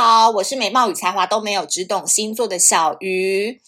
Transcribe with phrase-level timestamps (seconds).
[0.00, 3.60] 好，我是美貌与才华都没有，只懂星座的小鱼。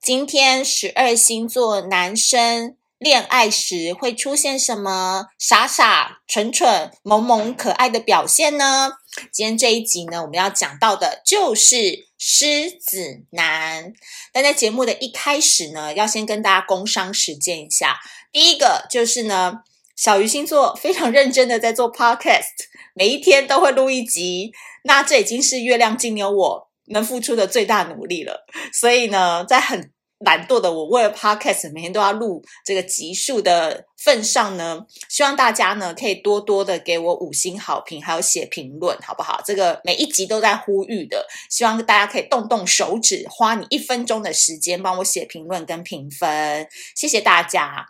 [0.00, 8.92] 今天十二星座男生恋爱时会出现什么傻傻、蠢蠢、萌萌、可爱的表现呢？
[9.32, 13.92] 今天这一集呢，我们要讲到的就是狮子男。
[14.32, 17.98] 但在节目的一开始呢，要先跟大家工商实践一下。
[18.30, 19.54] 第一个就是呢，
[19.96, 24.52] 小鱼星座非常认真的在做 podcast，每一天都会录一集。
[24.84, 28.44] 那这已经是月亮金牛我能付出的最大努力了。
[28.72, 39.40] 所以呢，在很懒惰的我，为了 podcast 每天都要录这个集数的份上呢，希望大家呢可以多多的给我五星好评，还有写评论，好不好？
[39.44, 47.86] 这个每一集都在呼吁的，希望大家可以动动手指，花你一分钟的时间帮我写评论跟评分，谢谢大家。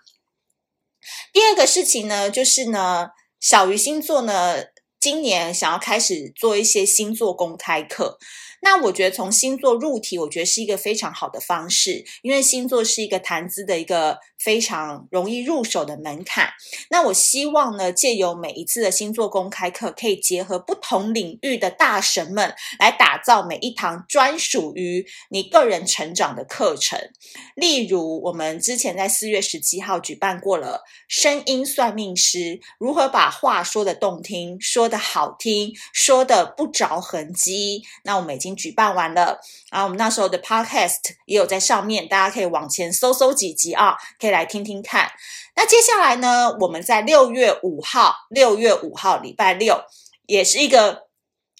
[1.32, 3.08] 第二个事情呢，就是呢，
[3.40, 4.71] 小鱼星座呢。
[5.02, 8.20] 今年想要开始做一些星座公开课。
[8.64, 16.48] 那我觉得从星座入题，我觉得是一个非常好的方式，因为星座是一个谈资的一个非常容易入手的门槛。
[16.88, 26.98] 那我希望呢，借由每一次的星座公开课，可以结合不同领域的大神们，来打造每一堂专属于你个人成长的课程。
[27.56, 37.82] 例如，我们之前在四月十七号举办过了声音算命师如何把话说得动听、说得好听、说得不着痕迹。
[38.04, 38.51] 那我们已经。
[38.54, 39.38] 举办完了，
[39.70, 45.10] 然后我们那时候的 podcast 也有在上面，大家可以往前搜搜几集啊，可以来听听看。
[45.56, 49.82] 那接下来呢，我们在六月五号，六月五号礼拜六，
[50.26, 51.11] 也是一个。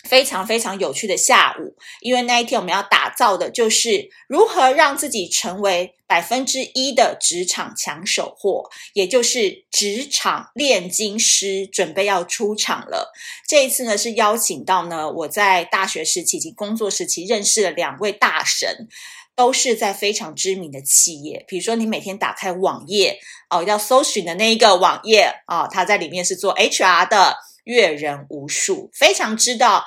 [0.08, 13.12] 非常非常有趣的下午，因为那一天我们要打造的就是如何让自己成为百分之一的职场抢手货，也就是职场炼金师，准备要出场了。
[13.48, 18.89] 这一次呢，是邀请到呢我在大学时期以及工作时期认识的两位大神，
[19.36, 27.36] 都是在非常知名的企业，比如说你每天打开网页哦，要搜寻的那一个网页啊，哦，他在里面是做 HR 的。
[27.64, 29.84] 阅人无数，非常知道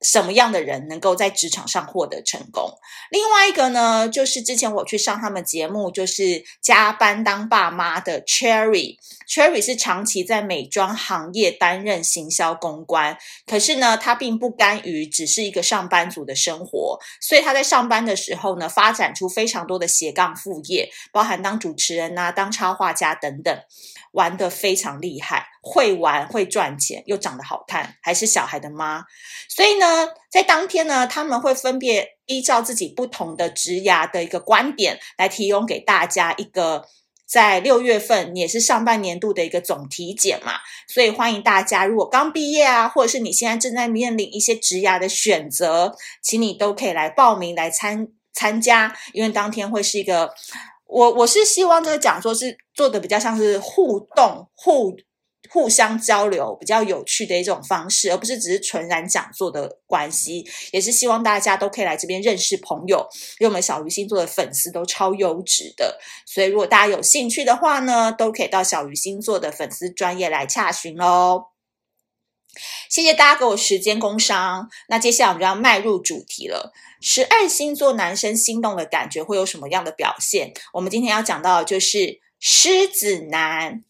[0.00, 2.70] 什么样的人能够在职场上获得成功。
[3.10, 8.96] 另外一个呢，就是之前我去上他们节目，就是加班当爸妈的 Cherry。
[9.28, 23.58] Cherry 是长期在美妆行业担任行销公关，可是呢，他并不甘于只是一个上班族的生活，所以他在上班的时候呢，发展出非常多的斜杠副业，包含当主持人啊、当插画家等等。
[24.12, 29.04] 玩得非常厉害，会玩会赚钱，又长得好看，还是小孩的妈。
[29.48, 36.84] 所以呢，在当天呢，他们会分别依照自己不同的职涯的一个观点，来提供给大家一个
[37.26, 40.54] 在六月份也是上半年度的一个总体检嘛。
[40.86, 50.32] 所以欢迎大家，如果刚毕业啊，或者是你现在正在面临一些职涯的选择，请你都可以来报名来参参加，因为当天会是一个。
[50.90, 54.96] 我我是希望这个讲座是做的比较像是互动、互
[55.50, 60.46] 互相交流、比较有趣的一种方式，而不是只是纯然讲座的关系。
[60.72, 63.06] 也是希望大家都可以来这边认识朋友，
[63.38, 71.46] 因为我们小鱼星座的粉丝都超优质的，所以如果大家有兴趣的话呢，都可以到小鱼星座的粉丝专页来洽询哦。
[72.88, 76.72] 谢谢大家给我时间工商，那接下来我们就要迈入主题了。
[77.00, 80.52] 十二星座男生心动的感觉会有什么样的表现？
[80.72, 83.84] 我们今天要讲到的就是狮子男，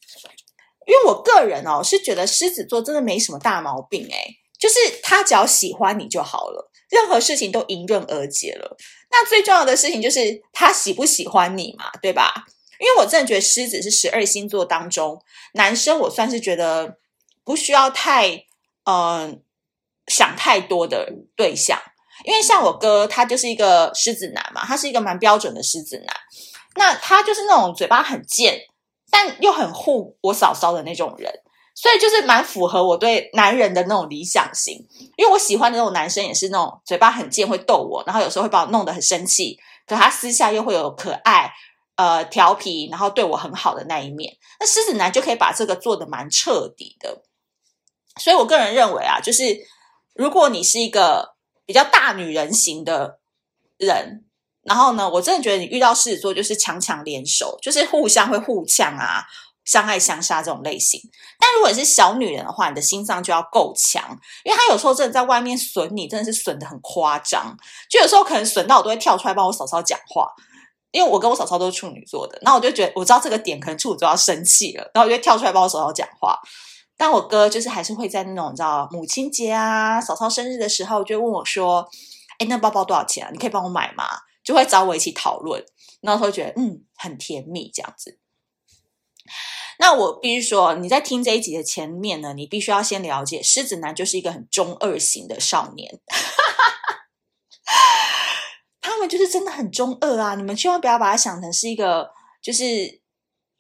[0.88, 8.76] 因为我个人哦是觉得狮子座真的没什么大毛病诶，就是他只要喜欢你就好了，任何事情都迎刃而解了。
[9.10, 12.46] 那最重要的事情就是他喜不喜欢你嘛，对吧？
[12.80, 15.22] 因为我真的觉得狮子是十二星座当中
[15.52, 16.96] 男生，我算是觉得
[17.44, 18.44] 不需要太。
[18.90, 19.42] 嗯、
[20.06, 21.78] 想太多的对象，
[22.24, 26.16] 因为像我哥，他就是一个狮子男嘛，他是一个蛮标准的狮子男。
[26.76, 28.58] 那他就是那种嘴巴很贱，
[29.10, 31.32] 但又很护我嫂嫂的那种人，
[31.74, 34.86] 所以就是蛮符合我对男人的那种理想型。
[35.16, 41.52] 因为我喜欢的那种男生也是那种嘴巴很贱，会逗我，然后有时候会把我弄得很生气，可他私下又会有可爱、
[41.96, 44.36] 呃调皮，然后对我很好的那一面。
[44.60, 47.22] 那狮子男就可以把这个做得蛮彻底的。
[48.20, 49.56] 所以，我个人认为啊，就是
[50.14, 53.20] 如果你是一个比较大女人型的
[53.76, 54.24] 人，
[54.68, 59.24] 然后呢，我真的觉得你遇到狮子座就是强强联手，就是互相会互呛啊，
[59.64, 61.00] 相爱相杀这种类型。
[61.40, 64.02] 但如果你是小女人的话，你的心脏就要够强，
[64.44, 67.56] 因为他有时候真的在外面损你，真的是损得很夸张。
[67.90, 70.30] 就有时候可能损到我都会跳出来帮我嫂嫂讲话，
[70.90, 76.38] 因为我跟我嫂嫂都是处女座的，那我就觉得我知道这个点可能处女座要生气了，然后我就会跳出来帮我嫂嫂讲话。
[76.96, 81.88] 但我哥就是还是会在那种你知道母亲节啊、嫂嫂生日的时候，就问我说
[82.38, 83.30] ：“哎，那包包多少钱啊？
[83.32, 84.04] 你可以帮我买吗？”
[84.48, 85.62] 就会找我一起讨论，
[86.00, 88.18] 然后会觉得嗯很甜蜜这样子。
[89.78, 96.00] 那我必须说，你在听这一集的前面呢，你必须要先了解，狮子男就是一个很中二型的少年。
[98.80, 100.34] 他们就是真的很中二啊！
[100.34, 102.08] 你们千万不要把它想成是一个
[102.42, 103.02] 就是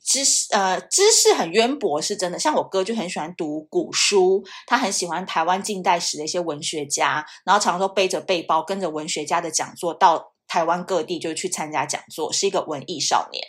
[0.02, 2.38] 知识呃知识很渊博，是真的。
[2.38, 13.44] 像我哥就很喜欢读古书，他很喜欢台湾近代史的一些文学家，然后常常都背着背包跟着文学家的讲座到台湾各地就去参加讲座，是一个文艺少年。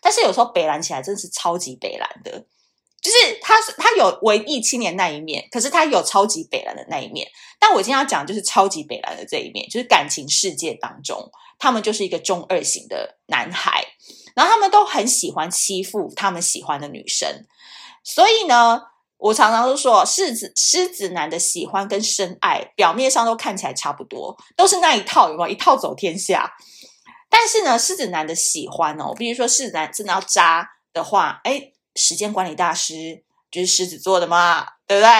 [0.00, 2.46] 但是有时候北蓝起来真的是超级北蓝的。
[3.02, 7.28] 就是他是，他有文艺青年那一面，可是他有超级北蓝的那一面。
[7.58, 13.84] 但我今天要讲就是超级北蓝的这一面，就是感情世界当中，他们就是一个中二型的男孩，
[14.34, 17.46] 然后他们都很喜欢欺负他们喜欢的女生。
[18.02, 18.82] 所以呢，
[19.18, 25.48] 我常常都说，狮子狮子男的喜欢跟深爱，表面上都看起来差不多，都是那一套，有没有？
[25.48, 26.52] 一套走天下。
[27.28, 31.72] 但是呢，狮子男的喜欢哦，比如说狮子男真的要渣的话，哎。
[31.98, 35.10] 时间管理大师就是狮子座的嘛，对不对？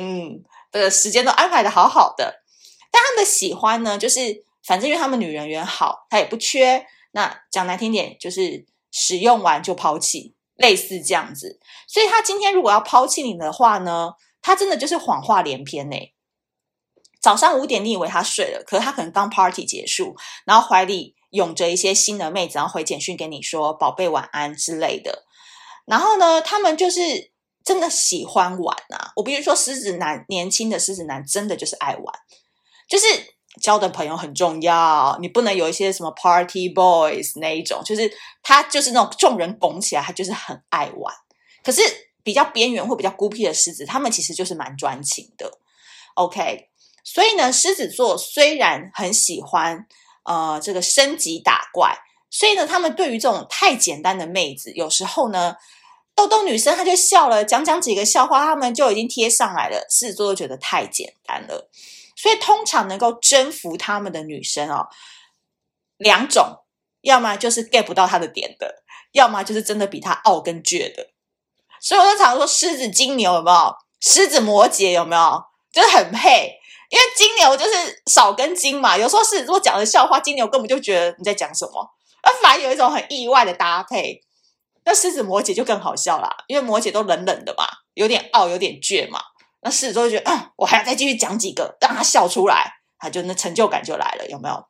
[0.00, 2.42] 嗯，这个时间都安排的好好的。
[2.90, 6.86] 但他们的喜欢呢，就是反正因为他们女人缘好，他也不缺。
[7.10, 11.60] 那讲难听点，就是使用完就抛弃，类似这样子。
[11.86, 15.96] 所以他今天如果要抛弃你的话呢，他真的就是谎话连篇呢。
[17.20, 25.24] 早上五点你以为他睡了，可是他可能刚 party 结束，然后怀里拥着一些新的妹子，然后回简讯给你说“宝贝晚安”之类的。
[25.86, 27.32] 然后呢，他们就是
[27.64, 29.12] 真的喜欢玩啊！
[29.14, 32.14] 我比如说，狮子男年轻的狮子男真的就是爱玩，
[32.88, 33.06] 就是
[33.60, 35.18] 交的朋友很重要。
[35.20, 38.10] 你不能有一些什么 party boys 那一种，就是
[38.42, 41.14] 他就是那种众人拱起来，他就是很爱玩。
[41.62, 41.82] 可是
[42.22, 45.58] 比较边缘或比较孤僻的狮子，他们其实就是蛮专情的。
[46.14, 46.68] OK，
[47.04, 49.86] 所以呢，狮子座虽然很喜欢
[50.24, 51.98] 呃这个升级打怪。
[52.34, 55.54] 所以呢，他们对于这种太简单的妹子，有时候呢，
[56.14, 59.84] 逗逗女生，她就笑了，讲讲几个笑话，他们就已经贴上来了。
[59.90, 61.68] 狮子座都觉得太简单了，
[62.16, 64.86] 所以通常能够征服他们的女生哦，
[65.96, 66.64] 两种，
[67.00, 68.82] 要么就是 get 不到他的点的，
[69.12, 71.08] 要么就是真的比他傲跟倔的。
[71.80, 73.74] 所以我就常说，狮子、金牛有没有？
[74.00, 75.42] 狮子、摩羯有没有？
[75.72, 76.52] 就是很配，
[76.90, 78.96] 因为金牛就是少根筋嘛。
[78.96, 81.88] 有时候狮子座讲的笑话，金牛根本就觉得你在讲什么。
[82.22, 84.20] 而反而有一种很意外的搭配，
[84.84, 89.20] 那狮子摩羯就更好笑啦，因为摩羯都冷冷的嘛，有点傲，有点倔嘛。
[89.62, 94.66] 那狮子座就觉得，嗯，我还要再继续讲几个，让他笑出来，他就那成就感就来了，有没有？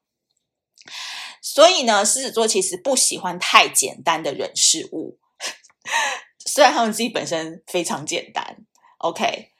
[1.40, 5.18] 所以呢，狮子座其实不喜欢太简单的人事物，
[6.46, 8.58] 虽然他们自己本身非常简单。
[8.98, 9.50] OK，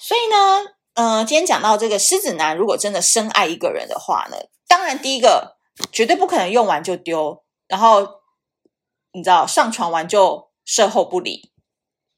[0.00, 4.36] 所以呢，嗯、呃，今天讲到这个狮子男，如果真的深爱一个人的话呢，
[4.66, 5.54] 当然第一个。
[5.90, 8.08] 绝对不可能用完就丢，然后
[9.10, 11.50] 你知道上床完就事后不理，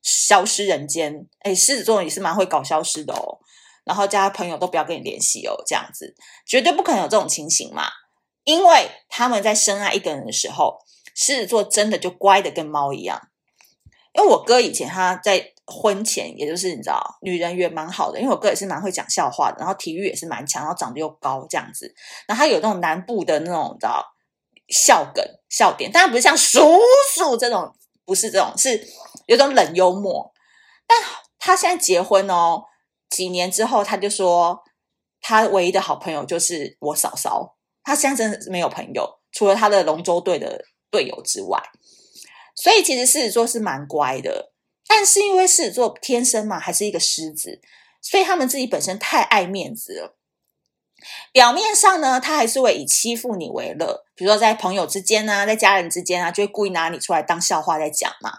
[0.07, 1.27] 消失人间。
[1.41, 3.39] 哎，狮子座也是蛮会搞消失的哦。
[3.85, 6.15] 然后家朋友都不要跟你联系哦，这样子
[6.47, 7.89] 绝对不可能有这种情形嘛。
[8.45, 10.79] 因为他们在深爱一个人的时候，
[11.15, 13.29] 狮子座真的就乖的跟猫一样。
[14.13, 15.53] 因为我哥以前他在。
[15.69, 21.93] 婚前，也就是你知道，女人缘蛮好的，因为我哥也是蛮会讲笑话的，然后体育也是蛮强，然后长得又高这样子。
[22.29, 24.01] 然后他有那种南部的那种你知道
[24.69, 26.61] 笑梗笑点，当然不是像叔
[27.17, 28.81] 叔这种，不是这种，是
[29.27, 30.33] 有种冷幽默。
[30.87, 30.99] 但
[31.39, 32.65] 他现在结婚哦，
[33.11, 34.63] 几年之后他就说，
[35.21, 37.57] 他唯一的好朋友就是我嫂嫂。
[37.83, 41.63] 他现在真的没有朋友，除了他的龙舟队的队友之外。
[42.57, 44.53] 所以其实狮子座是蛮乖的。
[44.89, 47.61] 但是因为狮子座天生嘛，还是一个狮子，
[48.03, 50.16] 所以他们自己本身太爱面子了。
[51.33, 58.33] 表面上呢，他还是会以欺负你为乐，比如说在朋友之间啊，在家人之间啊，就会故意拿你出来当笑话在讲嘛。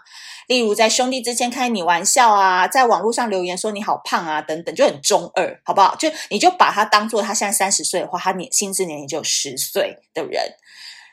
[0.48, 5.94] 例如在兄弟之间开你玩笑啊，在网络上留言说你好胖啊等等，就很中二，好不好？
[5.96, 10.54] 就你就把他当做他现在三十岁的话，他年心智年龄就有十岁的人。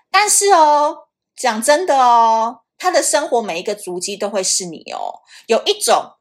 [0.09, 2.61] 但是哦，讲真的哦。
[2.77, 5.21] 他的生活每一个足迹都会是你哦。
[5.47, 6.11] 有一种，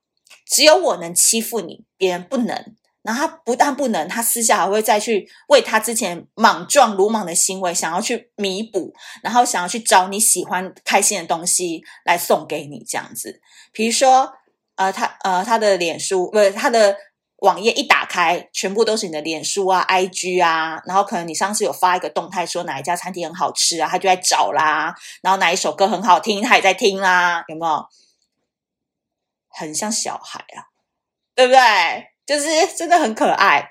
[0.49, 2.77] 只有我能欺负你，别人不能。
[3.05, 8.93] 然后他不但不能，他私下还会再去为他之前莽撞、鲁莽的行为，想要去弥补，
[9.23, 13.41] 然后想要去找你喜欢、开心的东西来送给你，这样子。
[13.73, 14.33] 比如说，
[14.75, 16.97] 呃，他呃，他的脸书不是他的。
[17.39, 27.85] 网页一打开，全部都是你的脸书啊、IG 啊，然后可能你上次有发一个动态说哪一家餐厅很好吃啊，他就在找啦，然后哪一首歌很好听，他也在听啦，有没有？
[29.51, 30.73] 很像小孩啊，
[31.35, 31.59] 对不对？
[32.27, 33.71] 就是 真的很可爱。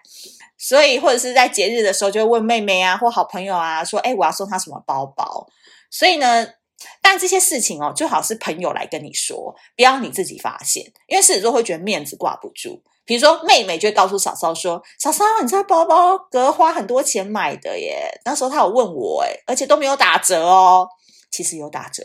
[0.57, 5.45] 所以或者是在节日的时候，就会问妹妹啊或好朋友啊说：“哎，我要送她什么包包？”
[5.91, 6.47] 所以呢，
[7.01, 12.81] 但这些事情哦，最好是朋友来跟你说，不要你自己发现，因为狮子座会觉得面子挂不住。
[13.05, 20.87] 比如说，妹妹就会告诉嫂嫂说：“嫂嫂，你这包包哥花很多钱买的耶，那时候他有问我，哎，而且都没有打折哦。
[21.29, 22.01] 其实有打折，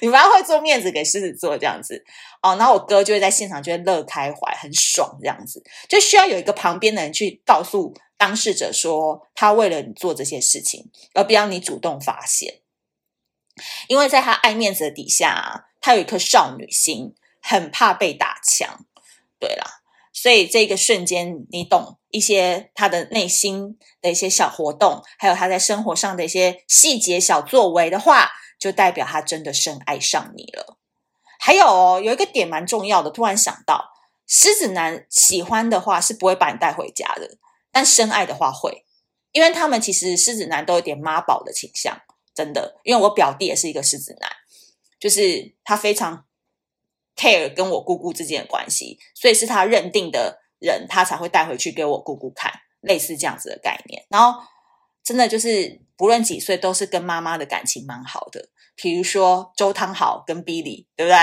[0.00, 2.04] 你们会做面子给狮子座这样子
[2.42, 2.56] 哦。
[2.56, 12.60] 然后我哥就会在现场就会乐开怀，很爽这样子，就需要有一个旁边的人去告诉当事者说，他为了你做这些事情，而不要你主动发现，
[13.88, 18.86] 因为在他爱面子的底下，他有一颗少女心，很怕被打枪。”
[19.40, 19.80] 对啦，
[20.12, 28.30] 所以这个瞬间，你懂一些他的内心的一些小活动，还有他在生活上的一些细节小作为的话，
[28.60, 30.78] 就代表他真的深爱上你了。
[31.40, 33.90] 还有哦，有一个点蛮重要的，突然想到，
[34.28, 37.38] 狮子男喜欢的话是不会把你带回家的，
[37.72, 38.84] 但深爱的话会，
[39.32, 42.00] 因为他们其实狮子男都有点妈宝的倾向，
[42.32, 42.78] 真的。
[42.84, 44.30] 因为我表弟也是一个狮子男，
[45.00, 46.26] 就是他非常。
[47.16, 52.50] care 跟我姑姑之间的关系，所以是他认定的人，他才会带回去给我姑姑看，
[52.80, 54.06] 类似这样子的概念。
[54.08, 54.40] 然后
[55.04, 58.48] 真的就是不论几岁，都是跟妈妈的感情蛮好的。
[58.74, 61.18] 比如说周汤豪跟 Billy，对不对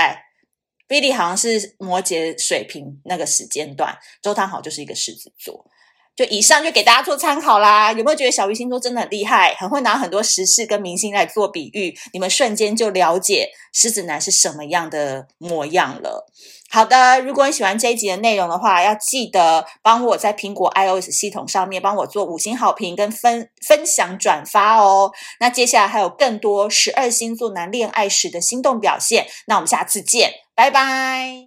[0.86, 5.66] ？Billy 好像是摩羯水瓶那个时间段，周汤豪就是一个狮子座。
[6.14, 11.92] 就以上就给大家做参考啦，有没有觉得小鱼星座真的很厉害，很会拿很多时事跟明星来做比喻？
[12.12, 16.24] 你们瞬间就了解狮子男是什么样的模样了。
[16.70, 25.10] 好的，如果你喜欢这一集的内容的话，要记得帮我在苹果 iOS 系统上面帮我做五星好评跟分分享转发哦。
[25.40, 31.46] 那接下来还有更多十二星座男恋爱时的心动表现，那我们下次见，拜拜。